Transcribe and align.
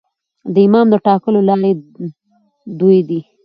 د 0.53 0.55
امام 0.67 0.87
د 0.91 0.95
ټاکلو 1.07 1.39
لاري 1.49 1.71
دوې 2.79 2.99
دي. 3.09 3.19